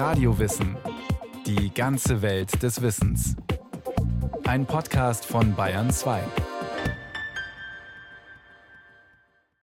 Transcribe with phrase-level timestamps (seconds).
[0.00, 0.78] Radiowissen.
[1.44, 3.36] Die ganze Welt des Wissens.
[4.44, 6.22] Ein Podcast von Bayern 2.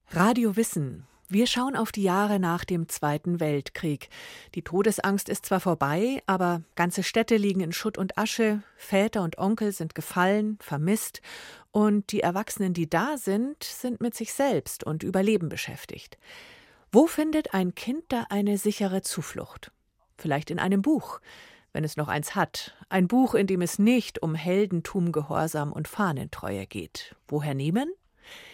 [0.10, 1.06] Radio Wissen.
[1.30, 4.10] Wir schauen auf die Jahre nach dem Zweiten Weltkrieg.
[4.56, 9.38] Die Todesangst ist zwar vorbei, aber ganze Städte liegen in Schutt und Asche, Väter und
[9.38, 11.22] Onkel sind gefallen, vermisst,
[11.70, 16.18] und die Erwachsenen, die da sind, sind mit sich selbst und Überleben beschäftigt.
[16.92, 19.72] Wo findet ein Kind da eine sichere Zuflucht?
[20.18, 21.20] Vielleicht in einem Buch,
[21.74, 22.76] wenn es noch eins hat.
[22.90, 27.16] Ein Buch, in dem es nicht um Heldentum, Gehorsam und Fahnentreue geht.
[27.28, 27.92] Woher nehmen?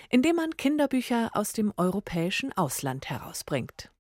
[0.10, 3.92] Indem man Kinderbücher aus dem europäischen Ausland herausbringt.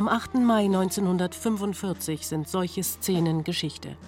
[0.00, 0.36] Am 8.
[0.36, 3.98] Mai 1945 sind solche Szenen Geschichte.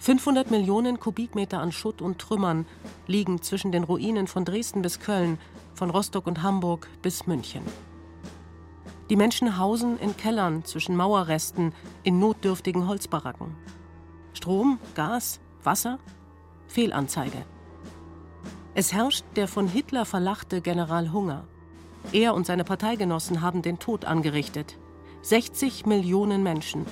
[0.00, 2.66] 500 Millionen Kubikmeter an Schutt und Trümmern
[3.06, 5.38] liegen zwischen den Ruinen von Dresden bis Köln,
[5.72, 7.62] von Rostock und Hamburg bis München.
[9.08, 13.56] Die Menschen hausen in Kellern zwischen Mauerresten in notdürftigen Holzbaracken.
[14.34, 16.00] Strom, Gas, Wasser?
[16.66, 17.46] Fehlanzeige.
[18.74, 21.44] Es herrscht der von Hitler verlachte General Hunger.
[22.12, 24.76] Er und seine Parteigenossen haben den Tod angerichtet.
[25.22, 26.84] 60 Millionen Menschen.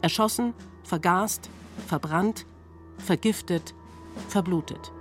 [0.00, 1.50] Erschossen, vergast,
[1.86, 2.46] verbrannt,
[2.98, 3.74] vergiftet,
[4.28, 4.92] verblutet.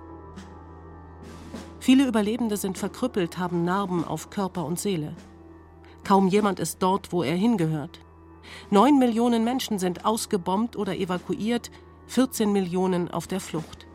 [1.80, 5.16] Viele Überlebende sind verkrüppelt, haben Narben auf Körper und Seele.
[6.04, 8.00] Kaum jemand ist dort, wo er hingehört.
[8.72, 11.72] Neun Millionen Menschen sind ausgebombt oder evakuiert,
[12.08, 13.86] 14 Millionen auf der Flucht.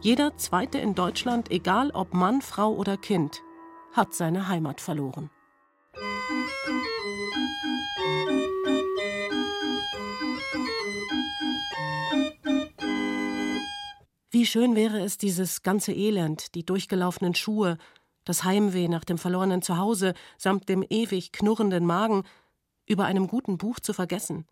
[0.00, 3.42] Jeder Zweite in Deutschland, egal ob Mann, Frau oder Kind,
[3.92, 5.30] hat seine Heimat verloren.
[14.34, 17.78] Wie schön wäre es, dieses ganze Elend, die durchgelaufenen Schuhe,
[18.24, 22.24] das Heimweh nach dem verlorenen Zuhause samt dem ewig knurrenden Magen
[22.84, 24.44] über einem guten Buch zu vergessen.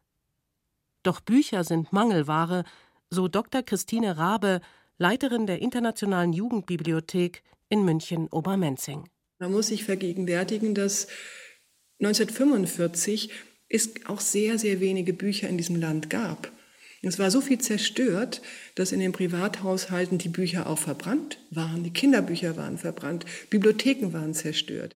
[1.03, 2.63] Doch Bücher sind Mangelware,
[3.11, 3.65] so Dr.
[3.65, 4.61] Christine Rabe,
[4.99, 9.09] Leiterin der Internationalen Jugendbibliothek in München-Obermenzing.
[9.41, 11.09] Man muss sich vergegenwärtigen, dass
[11.99, 13.33] 1945
[13.69, 16.53] es auch sehr, sehr wenige Bücher in diesem Land gab.
[17.05, 18.43] Es war so viel zerstört,
[18.77, 21.83] dass in den Privathaushalten die Bücher auch verbrannt waren.
[21.83, 24.93] Die Kinderbücher waren verbrannt, Bibliotheken waren zerstört.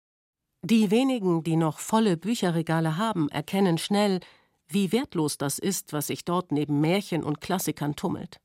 [0.61, 4.19] Die wenigen, die noch volle Bücherregale haben, erkennen schnell,
[4.67, 8.38] wie wertlos das ist, was sich dort neben Märchen und Klassikern tummelt.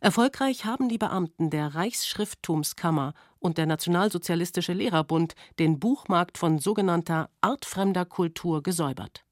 [0.00, 8.04] Erfolgreich haben die Beamten der Reichsschrifttumskammer und der Nationalsozialistische Lehrerbund den Buchmarkt von sogenannter artfremder
[8.04, 9.23] Kultur gesäubert.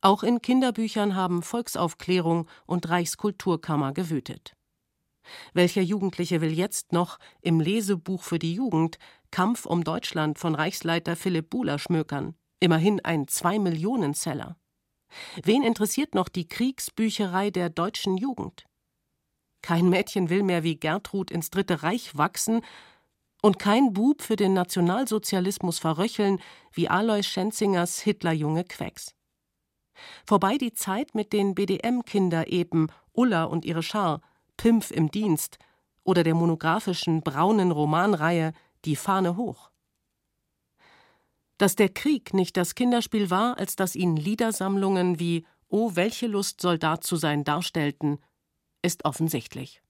[0.00, 4.54] Auch in Kinderbüchern haben Volksaufklärung und Reichskulturkammer gewütet.
[5.52, 8.98] Welcher Jugendliche will jetzt noch im Lesebuch für die Jugend
[9.30, 12.34] Kampf um Deutschland von Reichsleiter Philipp Buhler schmökern?
[12.60, 14.56] Immerhin ein Zwei-Millionen-Seller.
[15.42, 18.64] Wen interessiert noch die Kriegsbücherei der deutschen Jugend?
[19.62, 22.60] Kein Mädchen will mehr wie Gertrud ins Dritte Reich wachsen
[23.42, 26.40] und kein Bub für den Nationalsozialismus verröcheln
[26.72, 29.13] wie Alois Schenzingers Hitlerjunge Quecks.
[30.26, 34.20] Vorbei die Zeit mit den BDM-Kinderepen Ulla und ihre Schar,
[34.56, 35.58] Pimpf im Dienst
[36.04, 38.52] oder der monografischen braunen Romanreihe
[38.84, 39.70] Die Fahne hoch.
[41.58, 46.60] Dass der Krieg nicht das Kinderspiel war, als dass ihn Liedersammlungen wie Oh, welche Lust
[46.60, 48.18] Soldat zu sein darstellten,
[48.82, 49.82] ist offensichtlich.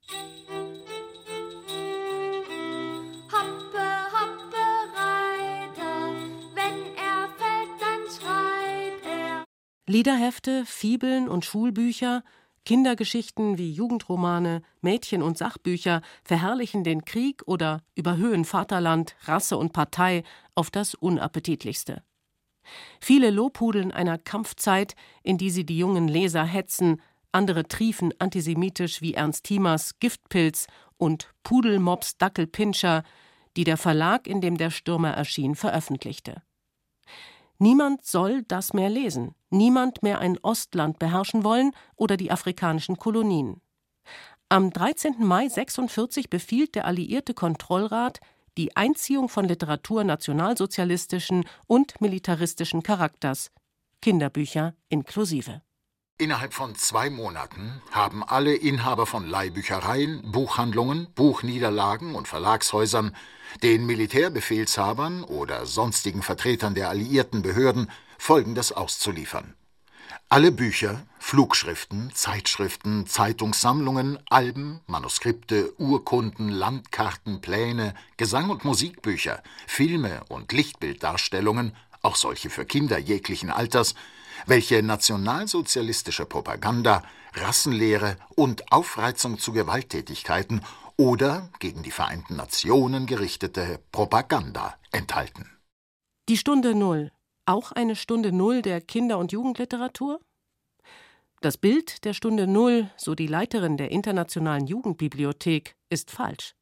[9.87, 12.25] Liederhefte, Fibeln und Schulbücher,
[12.65, 20.23] Kindergeschichten wie Jugendromane, Mädchen- und Sachbücher verherrlichen den Krieg oder überhöhen Vaterland, Rasse und Partei
[20.55, 22.03] auf das Unappetitlichste.
[22.99, 29.13] Viele lobhudeln einer Kampfzeit, in die sie die jungen Leser hetzen, andere triefen antisemitisch wie
[29.13, 30.67] Ernst Thiemers Giftpilz
[30.97, 33.03] und Pudelmops Dackelpinscher,
[33.59, 36.43] die der Verlag, in dem der Stürmer erschien, veröffentlichte.
[37.65, 43.63] Niemand soll das mehr lesen, niemand mehr ein Ostland beherrschen wollen oder die afrikanischen Kolonien.
[44.51, 45.25] Am 13.
[45.25, 48.21] Mai 46 befiehlt der alliierte Kontrollrat
[48.59, 53.51] die Einziehung von Literatur nationalsozialistischen und militaristischen Charakters,
[54.03, 55.63] Kinderbücher inklusive.
[56.17, 63.17] Innerhalb von zwei Monaten haben alle Inhaber von Leihbüchereien, Buchhandlungen, Buchniederlagen und Verlagshäusern
[63.65, 69.55] den Militärbefehlshabern oder sonstigen Vertretern der alliierten Behörden Folgendes auszuliefern.
[70.29, 80.53] Alle Bücher, Flugschriften, Zeitschriften, Zeitungssammlungen, Alben, Manuskripte, Urkunden, Landkarten, Pläne, Gesang- und Musikbücher, Filme und
[80.53, 83.97] Lichtbilddarstellungen, auch solche für Kinder jeglichen Alters,
[84.47, 87.03] welche nationalsozialistische Propaganda,
[87.35, 90.61] Rassenlehre und Aufreizung zu Gewalttätigkeiten
[90.97, 95.51] oder gegen die Vereinten Nationen gerichtete Propaganda enthalten.
[96.29, 97.11] Die Stunde Null.
[97.47, 100.21] Auch eine Stunde Null der Kinder- und Jugendliteratur?
[101.43, 106.55] Das Bild der Stunde Null, so die Leiterin der Internationalen Jugendbibliothek, ist falsch.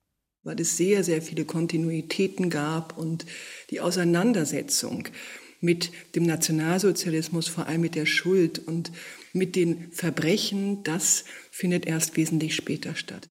[0.43, 3.25] Weil es sehr, sehr viele Kontinuitäten gab und
[3.71, 5.05] die Auseinandersetzung
[5.63, 8.93] mit dem Nationalsozialismus, vor allem mit der Schuld und
[9.33, 13.29] mit den Verbrechen, das findet erst wesentlich später statt.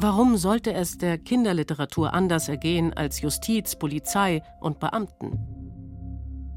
[0.00, 5.38] Warum sollte es der Kinderliteratur anders ergehen als Justiz, Polizei und Beamten?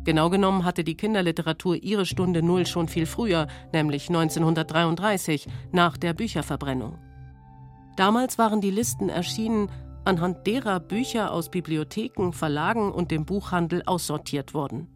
[0.04, 6.14] Genau genommen hatte die Kinderliteratur ihre Stunde Null schon viel früher, nämlich 1933, nach der
[6.14, 6.98] Bücherverbrennung.
[7.98, 9.70] Damals waren die Listen erschienen,
[10.04, 14.88] anhand derer Bücher aus Bibliotheken, Verlagen und dem Buchhandel aussortiert wurden.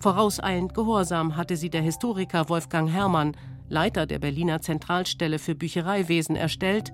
[0.00, 3.36] Vorauseilend Gehorsam hatte sie der Historiker Wolfgang Herrmann,
[3.68, 6.92] Leiter der Berliner Zentralstelle für Büchereiwesen, erstellt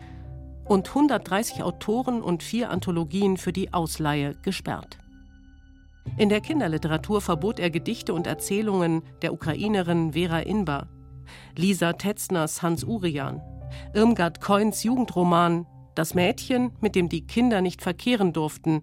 [0.67, 4.99] und 130 Autoren und vier Anthologien für die Ausleihe gesperrt.
[6.17, 10.89] In der Kinderliteratur verbot er Gedichte und Erzählungen der Ukrainerin Vera Inbar,
[11.57, 13.41] Lisa Tetzners Hans Urian,
[13.95, 15.67] Irmgard Coins Jugendroman
[15.99, 18.83] das Mädchen, mit dem die Kinder nicht verkehren durften,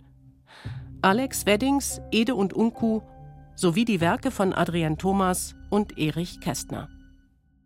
[1.01, 3.01] Alex Weddings Ede und Unku
[3.55, 6.89] sowie die Werke von Adrian Thomas und Erich Kästner.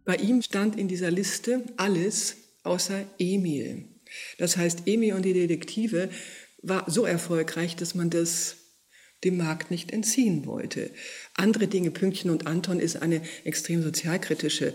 [0.06, 3.88] Bei ihm stand in dieser Liste alles außer Emil.
[4.38, 6.10] Das heißt, Emil und die Detektive
[6.62, 8.58] war so erfolgreich, dass man das
[9.24, 10.92] dem Markt nicht entziehen wollte.
[11.34, 14.74] Andere Dinge, Pünktchen und Anton, ist eine extrem sozialkritische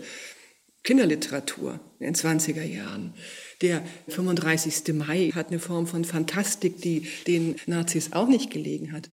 [0.83, 3.13] Kinderliteratur in den 20er Jahren.
[3.61, 4.93] Der 35.
[4.93, 9.09] Mai hat eine Form von Fantastik, die den Nazis auch nicht gelegen hat.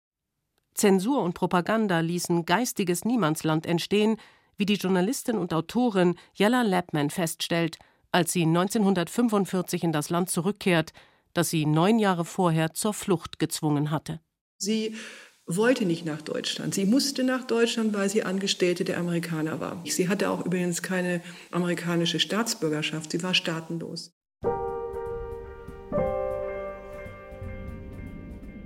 [0.75, 4.17] Zensur und Propaganda ließen geistiges Niemandsland entstehen,
[4.57, 7.79] wie die Journalistin und Autorin Jella Lapman feststellt,
[8.11, 10.93] als sie 1945 in das Land zurückkehrt,
[11.35, 14.21] das sie neun Jahre vorher zur Flucht gezwungen hatte.
[14.59, 14.95] Sie
[15.47, 16.75] wollte nicht nach Deutschland.
[16.75, 19.83] Sie musste nach Deutschland, weil sie Angestellte der Amerikaner war.
[19.87, 23.11] Sie hatte auch übrigens keine amerikanische Staatsbürgerschaft.
[23.11, 24.13] Sie war staatenlos.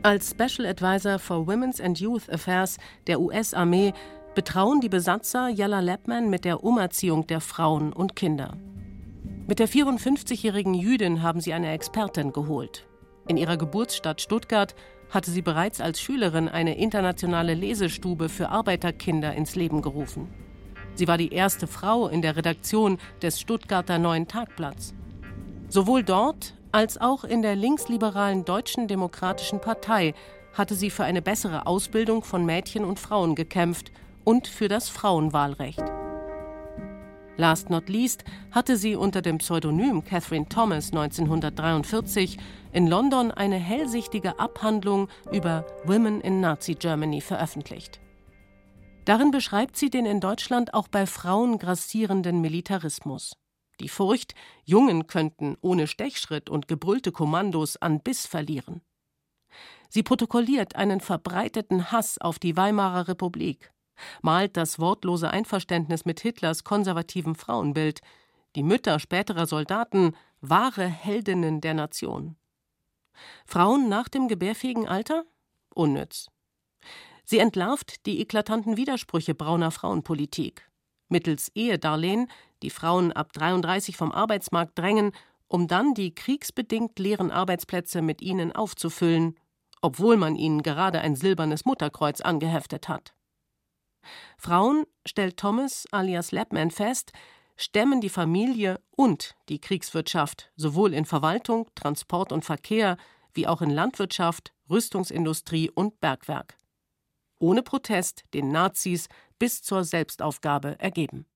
[0.06, 2.76] Als Special Advisor for Women's and Youth Affairs
[3.08, 3.92] der US-Armee
[4.36, 8.56] betrauen die Besatzer Jalla Lapman mit der Umerziehung der Frauen und Kinder.
[9.48, 12.86] Mit der 54-jährigen Jüdin haben sie eine Expertin geholt.
[13.26, 14.76] In ihrer Geburtsstadt Stuttgart
[15.10, 20.28] hatte sie bereits als Schülerin eine internationale Lesestube für Arbeiterkinder ins Leben gerufen.
[20.94, 24.94] Sie war die erste Frau in der Redaktion des Stuttgarter Neuen Tagblatts.
[25.68, 30.12] Sowohl dort als auch in der linksliberalen Deutschen Demokratischen Partei
[30.52, 33.90] hatte sie für eine bessere Ausbildung von Mädchen und Frauen gekämpft
[34.24, 35.82] und für das Frauenwahlrecht.
[37.38, 42.36] Last not least hatte sie unter dem Pseudonym Catherine Thomas 1943
[42.74, 48.00] in London eine hellsichtige Abhandlung über Women in Nazi Germany veröffentlicht.
[49.06, 53.32] Darin beschreibt sie den in Deutschland auch bei Frauen grassierenden Militarismus.
[53.80, 58.80] Die Furcht, Jungen könnten ohne Stechschritt und gebrüllte Kommandos an Biss verlieren.
[59.88, 63.72] Sie protokolliert einen verbreiteten Hass auf die Weimarer Republik,
[64.22, 68.00] malt das wortlose Einverständnis mit Hitlers konservativem Frauenbild,
[68.56, 72.36] die Mütter späterer Soldaten wahre Heldinnen der Nation.
[73.46, 75.24] Frauen nach dem gebärfähigen Alter?
[75.74, 76.28] Unnütz.
[77.24, 80.70] Sie entlarvt die eklatanten Widersprüche brauner Frauenpolitik.
[81.08, 82.28] Mittels Ehedarlehen
[82.62, 85.12] die Frauen ab 33 vom Arbeitsmarkt drängen,
[85.48, 89.38] um dann die kriegsbedingt leeren Arbeitsplätze mit ihnen aufzufüllen,
[89.82, 93.14] obwohl man ihnen gerade ein silbernes Mutterkreuz angeheftet hat.
[94.38, 97.12] Frauen, stellt Thomas alias Lapman fest,
[97.56, 102.96] stemmen die Familie und die Kriegswirtschaft sowohl in Verwaltung, Transport und Verkehr
[103.32, 106.56] wie auch in Landwirtschaft, Rüstungsindustrie und Bergwerk
[107.38, 111.26] ohne Protest den Nazis bis zur Selbstaufgabe ergeben.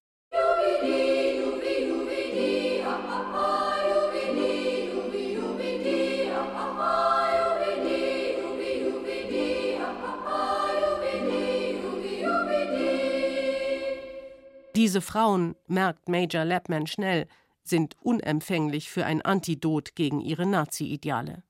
[14.77, 17.27] Diese Frauen, merkt Major Lapman schnell,
[17.63, 21.43] sind unempfänglich für ein Antidot gegen ihre Nazi-Ideale.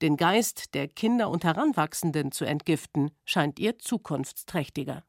[0.00, 5.04] Den Geist der Kinder und Heranwachsenden zu entgiften, scheint ihr zukunftsträchtiger.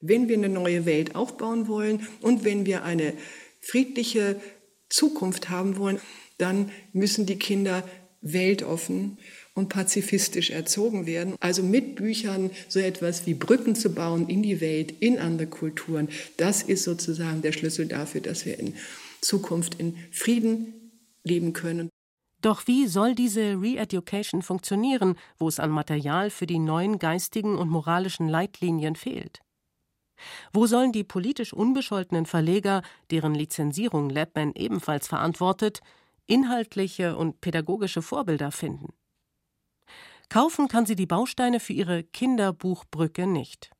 [0.00, 3.14] Wenn wir eine neue Welt aufbauen wollen und wenn wir eine
[3.60, 4.40] friedliche
[4.88, 6.00] Zukunft haben wollen,
[6.36, 7.82] dann müssen die Kinder
[8.20, 9.18] weltoffen
[9.54, 11.34] und pazifistisch erzogen werden.
[11.40, 16.08] Also mit Büchern so etwas wie Brücken zu bauen in die Welt, in andere Kulturen,
[16.36, 18.74] das ist sozusagen der Schlüssel dafür, dass wir in
[19.20, 20.92] Zukunft in Frieden
[21.24, 21.90] leben können.
[22.40, 27.68] Doch wie soll diese Re-Education funktionieren, wo es an Material für die neuen geistigen und
[27.68, 29.40] moralischen Leitlinien fehlt?
[30.52, 35.80] Wo sollen die politisch unbescholtenen Verleger, deren Lizenzierung Lapman ebenfalls verantwortet,
[36.26, 38.92] inhaltliche und pädagogische Vorbilder finden?
[40.28, 43.70] Kaufen kann sie die Bausteine für ihre Kinderbuchbrücke nicht.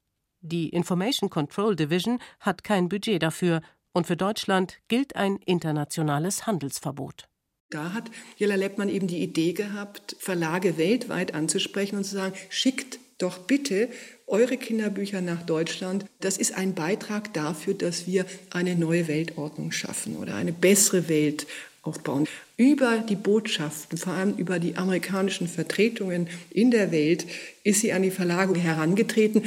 [0.40, 3.60] Die Information Control Division hat kein Budget dafür
[3.92, 7.27] und für Deutschland gilt ein internationales Handelsverbot.
[7.70, 12.98] Da hat Jella Leppmann eben die Idee gehabt, Verlage weltweit anzusprechen und zu sagen, schickt
[13.18, 13.88] doch bitte
[14.26, 16.06] eure Kinderbücher nach Deutschland.
[16.20, 21.46] Das ist ein Beitrag dafür, dass wir eine neue Weltordnung schaffen oder eine bessere Welt
[21.82, 22.26] aufbauen.
[22.56, 27.26] Über die Botschaften, vor allem über die amerikanischen Vertretungen in der Welt,
[27.64, 29.42] ist sie an die Verlage herangetreten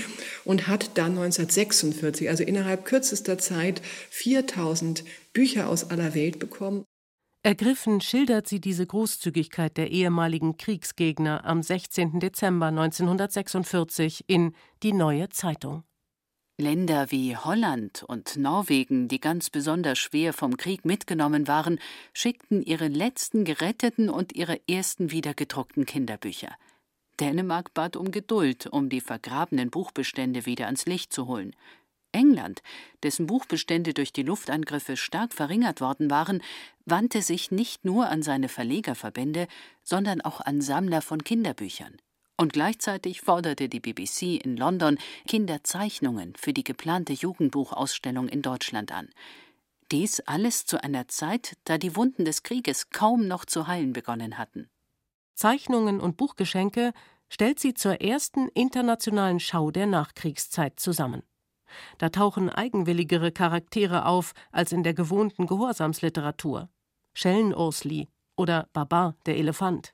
[0.46, 6.86] und hat dann 1946, also innerhalb kürzester Zeit, 4000 Bücher aus aller Welt bekommen.
[7.44, 12.20] Ergriffen schildert sie diese Großzügigkeit der ehemaligen Kriegsgegner am 16.
[12.20, 15.84] Dezember 1946 in Die Neue Zeitung.
[16.60, 21.80] Länder wie Holland und Norwegen, die ganz besonders schwer vom Krieg mitgenommen waren,
[22.14, 26.56] schickten ihre letzten geretteten und ihre ersten wiedergedruckten Kinderbücher.
[27.20, 31.56] Dänemark bat um Geduld, um die vergrabenen Buchbestände wieder ans Licht zu holen.
[32.12, 32.62] England,
[33.04, 36.42] dessen Buchbestände durch die Luftangriffe stark verringert worden waren,
[36.86, 39.48] wandte sich nicht nur an seine Verlegerverbände,
[39.84, 41.98] sondern auch an Sammler von Kinderbüchern.
[42.38, 49.10] Und gleichzeitig forderte die BBC in London Kinderzeichnungen für die geplante Jugendbuchausstellung in Deutschland an.
[49.92, 54.38] Dies alles zu einer Zeit, da die Wunden des Krieges kaum noch zu heilen begonnen
[54.38, 54.70] hatten.
[55.36, 56.94] Zeichnungen und Buchgeschenke
[57.30, 61.24] stellt sie zur ersten internationalen Schau der Nachkriegszeit zusammen.
[61.98, 66.70] Da tauchen eigenwilligere Charaktere auf als in der gewohnten Gehorsamsliteratur.
[67.14, 69.94] Schellenursli oder Baba der Elefant.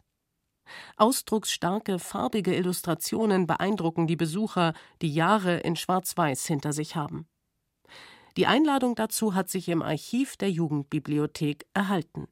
[0.98, 7.28] Ausdrucksstarke, farbige Illustrationen beeindrucken die Besucher, die Jahre in Schwarz-Weiß hinter sich haben.
[8.36, 12.28] Die Einladung dazu hat sich im Archiv der Jugendbibliothek erhalten.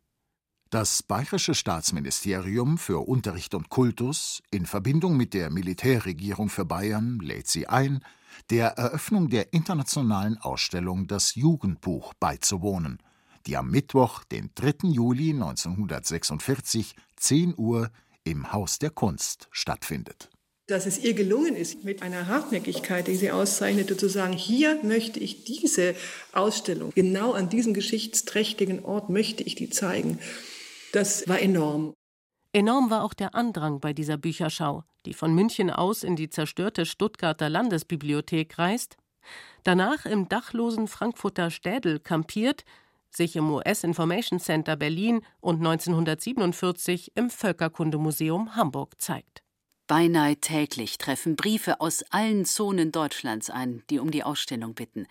[0.69, 7.47] Das Bayerische Staatsministerium für Unterricht und Kultus in Verbindung mit der Militärregierung für Bayern lädt
[7.47, 8.03] Sie ein,
[8.49, 12.99] der Eröffnung der internationalen Ausstellung Das Jugendbuch beizuwohnen,
[13.45, 14.89] die am Mittwoch, den 3.
[14.89, 17.91] Juli 1946, 10 Uhr
[18.23, 20.29] im Haus der Kunst stattfindet.
[20.67, 25.19] Dass es ihr gelungen ist, mit einer Hartnäckigkeit, die sie auszeichnete, zu sagen, hier möchte
[25.19, 25.95] ich diese
[26.33, 30.17] Ausstellung, genau an diesem geschichtsträchtigen Ort möchte ich die zeigen,
[30.91, 31.93] das war enorm.
[32.55, 36.85] Enorm war auch der Andrang bei dieser Bücherschau, die von München aus in die zerstörte
[36.85, 38.95] Stuttgarter Landesbibliothek reist,
[39.63, 42.63] danach im dachlosen Frankfurter Städel kampiert,
[43.09, 49.43] sich im US Information Center Berlin und 1947 im Völkerkundemuseum Hamburg zeigt.
[49.85, 55.07] Beinahe täglich treffen Briefe aus allen Zonen Deutschlands ein, die um die Ausstellung bitten.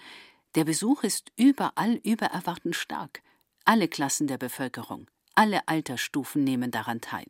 [0.55, 3.21] Der Besuch ist überall über Erwarten stark.
[3.67, 5.09] Alle Klassen der Bevölkerung.
[5.35, 7.27] Alle Altersstufen nehmen daran teil.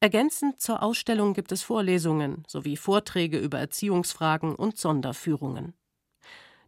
[0.00, 5.74] Ergänzend zur Ausstellung gibt es Vorlesungen sowie Vorträge über Erziehungsfragen und Sonderführungen.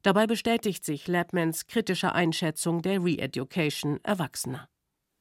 [0.03, 4.69] Dabei bestätigt sich Lapmans kritische Einschätzung der Re-Education Erwachsener.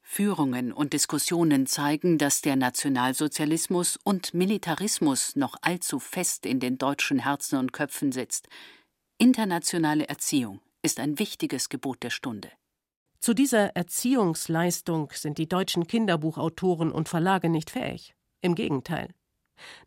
[0.02, 7.18] Führungen und Diskussionen zeigen, dass der Nationalsozialismus und Militarismus noch allzu fest in den deutschen
[7.18, 8.48] Herzen und Köpfen sitzt.
[9.18, 12.50] Internationale Erziehung ist ein wichtiges Gebot der Stunde.
[13.24, 18.14] Zu dieser Erziehungsleistung sind die deutschen Kinderbuchautoren und Verlage nicht fähig.
[18.42, 19.14] Im Gegenteil.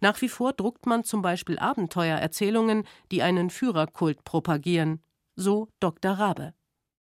[0.02, 5.04] Nach wie vor druckt man zum Beispiel Abenteuererzählungen, die einen Führerkult propagieren.
[5.36, 6.14] So Dr.
[6.14, 6.56] Rabe.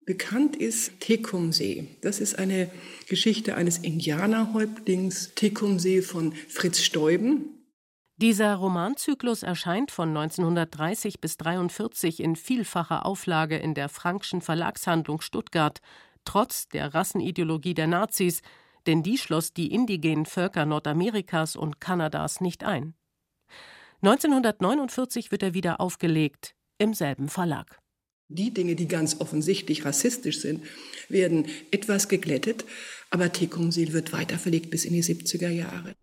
[0.07, 1.87] Bekannt ist Tecumseh.
[2.01, 2.71] Das ist eine
[3.11, 7.63] Geschichte eines Indianerhäuptlings Tecumseh von Fritz Steuben.
[8.17, 15.83] Dieser Romanzyklus erscheint von 1930 bis 1943 in vielfacher Auflage in der Frankschen Verlagshandlung Stuttgart
[16.25, 18.43] trotz der Rassenideologie der Nazis,
[18.87, 22.95] denn die schloss die indigenen Völker Nordamerikas und Kanadas nicht ein.
[24.03, 27.79] 1949 wird er wieder aufgelegt, im selben Verlag.
[28.29, 30.65] Die Dinge, die ganz offensichtlich rassistisch sind,
[31.09, 32.65] werden etwas geglättet,
[33.11, 35.95] aber Tecumseh wird weiter verlegt bis in die 70er Jahre.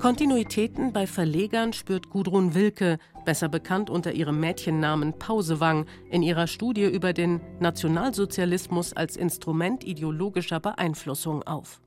[0.00, 6.86] Kontinuitäten bei Verlegern spürt Gudrun Wilke, besser bekannt unter ihrem Mädchennamen Pausewang, in ihrer Studie
[6.86, 11.82] über den Nationalsozialismus als Instrument ideologischer Beeinflussung auf.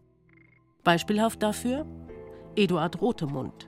[0.84, 1.88] Beispielhaft dafür
[2.55, 3.67] Eduard Rotemund.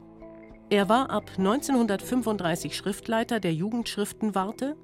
[0.70, 4.76] Er war ab 1935 Schriftleiter der Jugendschriftenwarte,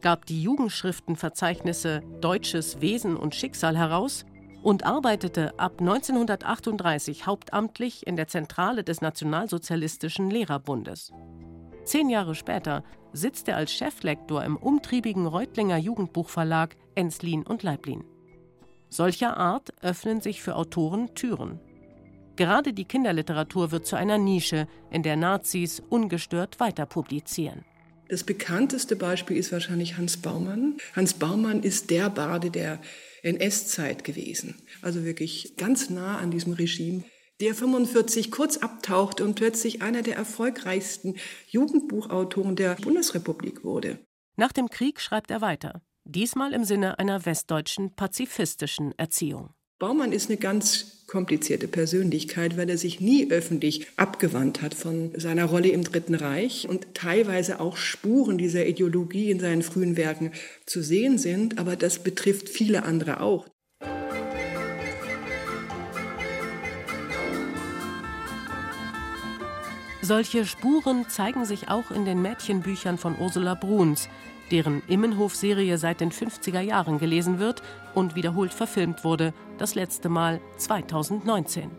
[0.00, 4.24] gab die Jugendschriftenverzeichnisse Deutsches Wesen und Schicksal heraus
[4.62, 11.12] und arbeitete ab 1938 hauptamtlich in der Zentrale des Nationalsozialistischen Lehrerbundes.
[11.84, 18.04] Zehn Jahre später sitzt er als Cheflektor im umtriebigen Reutlinger Jugendbuchverlag Enslin und Leiblin.
[18.90, 21.60] Solcher Art öffnen sich für Autoren Türen.
[22.36, 27.64] Gerade die Kinderliteratur wird zu einer Nische, in der Nazis ungestört weiter publizieren.
[28.08, 30.76] Das bekannteste Beispiel ist wahrscheinlich Hans Baumann.
[30.94, 32.78] Hans Baumann ist der Bade der
[33.22, 34.62] NS-Zeit gewesen.
[34.82, 37.04] Also wirklich ganz nah an diesem Regime.
[37.40, 41.16] Der 45 kurz abtauchte und plötzlich einer der erfolgreichsten
[41.48, 44.00] Jugendbuchautoren der Bundesrepublik wurde.
[44.36, 49.50] Nach dem Krieg schreibt er weiter, diesmal im Sinne einer westdeutschen pazifistischen Erziehung.
[49.78, 55.44] Baumann ist eine ganz komplizierte Persönlichkeit, weil er sich nie öffentlich abgewandt hat von seiner
[55.44, 60.32] Rolle im Dritten Reich und teilweise auch Spuren dieser Ideologie in seinen frühen Werken
[60.66, 63.46] zu sehen sind, aber das betrifft viele andere auch.
[70.02, 74.08] Solche Spuren zeigen sich auch in den Mädchenbüchern von Ursula Bruns,
[74.50, 77.62] deren Immenhof-Serie seit den 50er Jahren gelesen wird
[77.94, 81.70] und wiederholt verfilmt wurde, das letzte Mal 2019.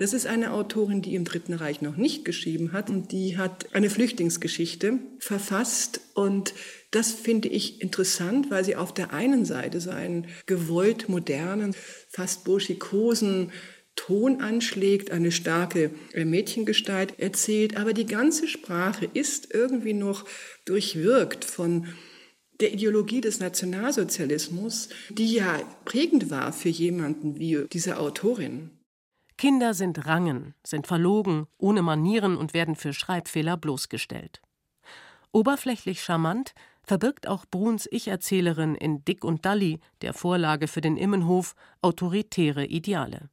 [0.00, 3.72] Das ist eine Autorin, die im Dritten Reich noch nicht geschrieben hat und die hat
[3.74, 6.52] eine Flüchtlingsgeschichte verfasst und
[6.90, 11.76] das finde ich interessant, weil sie auf der einen Seite so einen gewollt modernen,
[12.08, 13.52] fast burschikosen
[13.94, 20.24] Ton anschlägt, eine starke Mädchengestalt erzählt, aber die ganze Sprache ist irgendwie noch
[20.64, 21.86] durchwirkt von
[22.60, 28.70] der Ideologie des Nationalsozialismus, die ja prägend war für jemanden wie diese Autorin.
[29.36, 34.40] Kinder sind rangen, sind verlogen, ohne Manieren und werden für Schreibfehler bloßgestellt.
[35.32, 41.54] Oberflächlich charmant verbirgt auch Bruns Ich-Erzählerin in Dick und Dalli, der Vorlage für den Immenhof,
[41.82, 43.30] autoritäre Ideale.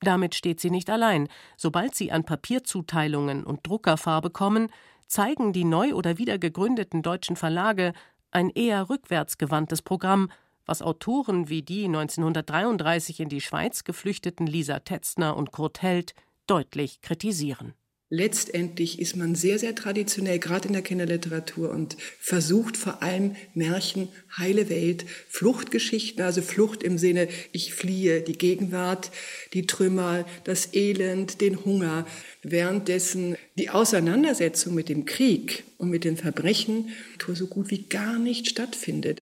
[0.00, 1.28] Damit steht sie nicht allein.
[1.58, 4.70] Sobald sie an Papierzuteilungen und Druckerfarbe kommen,
[5.06, 7.92] zeigen die neu oder wieder gegründeten deutschen Verlage
[8.30, 10.30] ein eher rückwärtsgewandtes Programm,
[10.66, 16.14] was Autoren wie die 1933 in die Schweiz geflüchteten Lisa Tetzner und Kurt Held
[16.46, 17.74] deutlich kritisieren.
[18.12, 24.08] Letztendlich ist man sehr, sehr traditionell, gerade in der Kinderliteratur, und versucht vor allem Märchen,
[24.36, 29.12] heile Welt, Fluchtgeschichten, also Flucht im Sinne, ich fliehe die Gegenwart,
[29.52, 32.04] die Trümmer, das Elend, den Hunger,
[32.42, 36.90] währenddessen die Auseinandersetzung mit dem Krieg und mit den Verbrechen
[37.32, 39.20] so gut wie gar nicht stattfindet.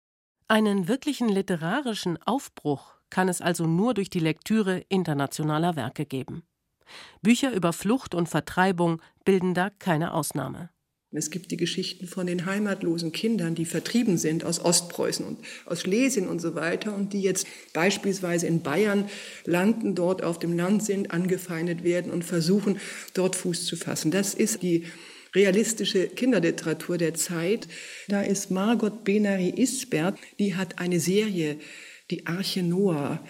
[0.47, 6.43] Einen wirklichen literarischen Aufbruch kann es also nur durch die Lektüre internationaler Werke geben.
[7.21, 10.69] Bücher über Flucht und Vertreibung bilden da keine Ausnahme.
[11.17, 15.81] Es gibt die Geschichten von den heimatlosen Kindern, die vertrieben sind aus Ostpreußen und aus
[15.81, 19.07] Schlesien und so weiter und die jetzt beispielsweise in Bayern
[19.45, 22.79] landen, dort auf dem Land sind, angefeindet werden und versuchen,
[23.13, 24.11] dort Fuß zu fassen.
[24.11, 24.87] Das ist die
[25.33, 27.67] realistische Kinderliteratur der Zeit.
[28.09, 31.57] Da ist Margot Benary-Isbert, die hat eine Serie,
[32.11, 33.23] die Arche Noah,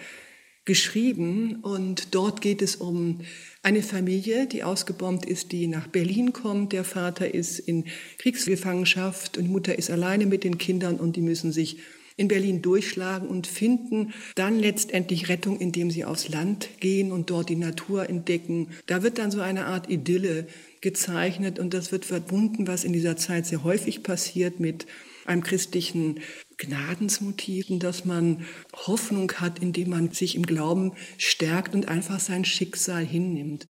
[0.66, 3.20] geschrieben und dort geht es um
[3.62, 6.72] eine Familie, die ausgebombt ist, die nach Berlin kommt.
[6.72, 7.84] Der Vater ist in
[8.18, 11.78] Kriegsgefangenschaft und Mutter ist alleine mit den Kindern und die müssen sich
[12.16, 17.48] in Berlin durchschlagen und finden dann letztendlich Rettung, indem sie aufs Land gehen und dort
[17.48, 18.68] die Natur entdecken.
[18.86, 20.46] Da wird dann so eine Art Idylle
[20.80, 24.86] gezeichnet und das wird verbunden, was in dieser Zeit sehr häufig passiert mit
[25.28, 26.20] einem christlichen
[26.58, 28.46] Gnadensmotiven, dass man
[28.86, 33.66] Hoffnung hat, indem man sich im Glauben stärkt und einfach sein Schicksal hinnimmt.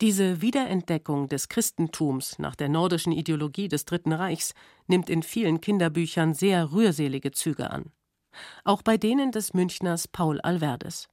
[0.00, 4.54] Diese Wiederentdeckung des Christentums nach der nordischen Ideologie des Dritten Reichs
[4.86, 7.92] nimmt in vielen Kinderbüchern sehr rührselige Züge an.
[8.64, 11.08] Auch bei denen des Münchners Paul Alverdes.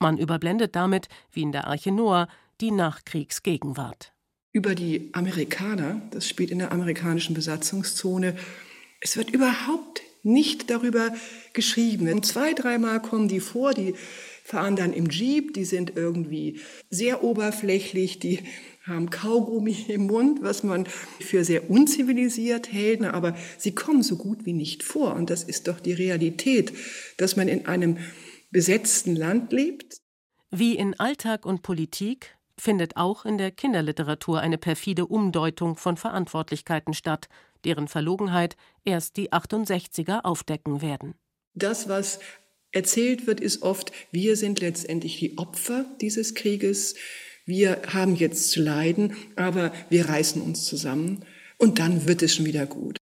[0.00, 2.28] Man überblendet damit, wie in der Arche Noah,
[2.60, 4.12] die Nachkriegsgegenwart.
[4.52, 8.36] Über die Amerikaner, das spielt in der amerikanischen Besatzungszone,
[9.06, 11.14] es wird überhaupt nicht darüber
[11.52, 12.12] geschrieben.
[12.12, 13.94] Und zwei, dreimal kommen die vor, die
[14.42, 16.58] fahren dann im Jeep, die sind irgendwie
[16.90, 18.40] sehr oberflächlich, die
[18.82, 24.44] haben Kaugummi im Mund, was man für sehr unzivilisiert hält, aber sie kommen so gut
[24.44, 25.14] wie nicht vor.
[25.14, 26.72] Und das ist doch die Realität,
[27.16, 27.98] dass man in einem
[28.50, 29.98] besetzten Land lebt.
[30.50, 36.94] Wie in Alltag und Politik findet auch in der Kinderliteratur eine perfide Umdeutung von Verantwortlichkeiten
[36.94, 37.28] statt,
[37.64, 41.14] deren Verlogenheit erst die 68er aufdecken werden.
[41.54, 42.20] Das, was
[42.72, 46.94] erzählt wird, ist oft, wir sind letztendlich die Opfer dieses Krieges,
[47.44, 51.24] wir haben jetzt zu leiden, aber wir reißen uns zusammen
[51.58, 52.98] und dann wird es schon wieder gut.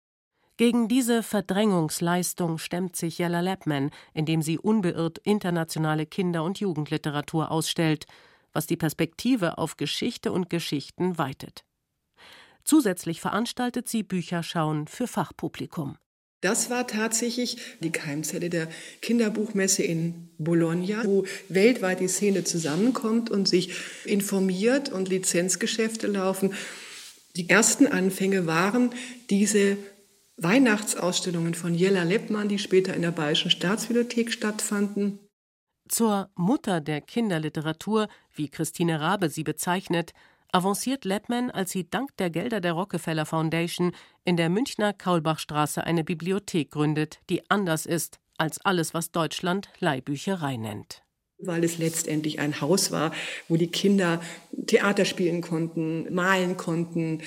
[0.57, 8.07] Gegen diese Verdrängungsleistung stemmt sich Jella Lapman, indem sie unbeirrt internationale Kinder- und Jugendliteratur ausstellt,
[8.53, 11.65] was die Perspektive auf Geschichte und Geschichten weitet.
[12.65, 15.97] Zusätzlich veranstaltet sie Bücherschauen für Fachpublikum.
[16.43, 18.69] Das war tatsächlich die Keimzelle der
[19.01, 23.73] Kinderbuchmesse in Bologna, wo weltweit die Szene zusammenkommt und sich
[24.05, 26.53] informiert und Lizenzgeschäfte laufen.
[27.37, 28.91] Die ersten Anfänge waren
[29.31, 29.77] diese
[30.37, 35.21] Weihnachtsausstellungen von Jella Leppmann, die später in der Bayerischen Staatsbibliothek stattfanden.
[35.93, 40.15] Zur Mutter der Kinderliteratur, wie Christine Rabe sie bezeichnet,
[40.51, 43.93] avanciert Leppmann, als sie dank der Gelder der Rockefeller Foundation
[44.25, 50.57] in der Münchner Kaulbachstraße eine Bibliothek gründet, die anders ist als alles, was Deutschland Leihbücherei
[50.57, 51.03] nennt
[51.47, 53.13] weil es letztendlich ein Haus war,
[53.49, 54.21] wo die Kinder
[54.67, 57.21] Theater spielen konnten, malen konnten.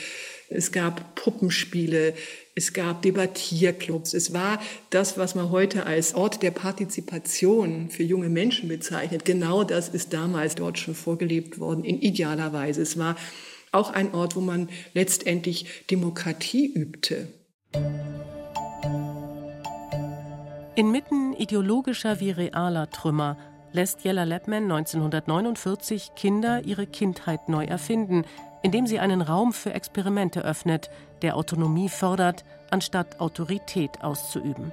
[0.50, 2.14] Es gab Puppenspiele,
[2.56, 4.14] es gab Debattierclubs.
[4.14, 9.26] Es war das, was man heute als Ort der Partizipation für junge Menschen bezeichnet.
[9.26, 12.82] Genau das ist damals dort schon vorgelebt worden, in idealer Weise.
[12.82, 13.16] Es war
[13.72, 17.28] auch ein Ort, wo man letztendlich Demokratie übte.
[20.76, 23.38] Inmitten ideologischer wie realer Trümmer
[23.76, 28.24] lässt Jella Leppmann 1949 Kinder ihre Kindheit neu erfinden,
[28.64, 30.90] indem sie einen Raum für Experimente öffnet,
[31.22, 34.72] der Autonomie fördert, anstatt Autorität auszuüben.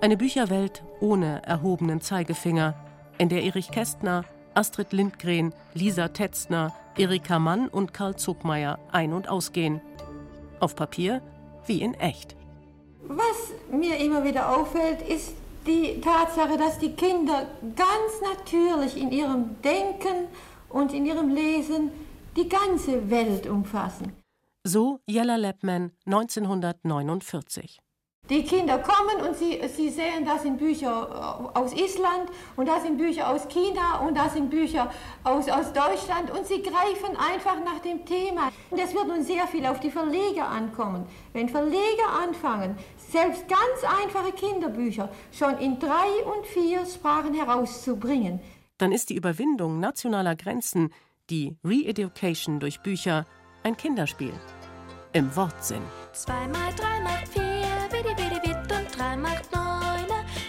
[0.00, 2.74] Eine Bücherwelt ohne erhobenen Zeigefinger,
[3.16, 4.24] in der Erich Kästner,
[4.54, 9.80] Astrid Lindgren, Lisa Tetzner, Erika Mann und Karl Zuckmeier ein- und ausgehen.
[10.60, 11.22] Auf Papier
[11.66, 12.36] wie in echt.
[13.02, 15.32] Was mir immer wieder auffällt, ist
[15.68, 20.28] die Tatsache, dass die Kinder ganz natürlich in ihrem Denken
[20.70, 21.90] und in ihrem Lesen
[22.36, 24.12] die ganze Welt umfassen.
[24.64, 27.80] So Jella Leppmann 1949.
[28.30, 32.98] Die Kinder kommen und sie, sie sehen, das sind Bücher aus Island und das sind
[32.98, 34.90] Bücher aus China und das sind Bücher
[35.24, 38.50] aus, aus Deutschland und sie greifen einfach nach dem Thema.
[38.68, 41.06] Und es wird nun sehr viel auf die Verleger ankommen.
[41.32, 42.76] Wenn Verleger anfangen,
[43.10, 48.40] selbst ganz einfache Kinderbücher schon in drei und vier Sprachen herauszubringen,
[48.78, 50.92] dann ist die Überwindung nationaler Grenzen,
[51.30, 53.26] die Re-Education durch Bücher,
[53.64, 54.32] ein Kinderspiel.
[55.12, 55.82] Im Wortsinn.
[56.12, 60.06] Zwei mal drei macht vier, bidi bidi bit und drei macht neun.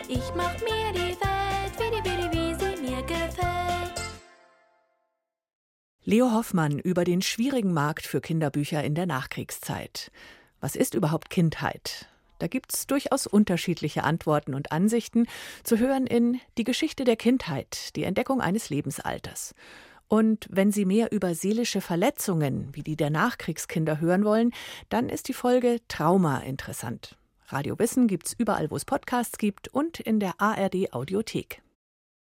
[0.08, 3.94] Ich mach mir die Welt, bidi bidi wie sie mir gefällt.
[6.04, 10.12] Leo Hoffmann über den schwierigen Markt für Kinderbücher in der Nachkriegszeit.
[10.60, 12.09] Was ist überhaupt Kindheit?
[12.40, 15.28] Da gibt es durchaus unterschiedliche Antworten und Ansichten,
[15.64, 19.54] zu hören in Die Geschichte der Kindheit, die Entdeckung eines Lebensalters.
[20.08, 24.52] Und wenn Sie mehr über seelische Verletzungen wie die der Nachkriegskinder hören wollen,
[24.90, 27.16] dann ist die Folge Trauma interessant.
[27.48, 31.62] Radio Wissen gibt's überall, wo es Podcasts gibt und in der ARD Audiothek.